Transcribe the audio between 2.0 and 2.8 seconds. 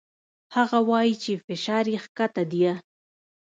کښته ديه.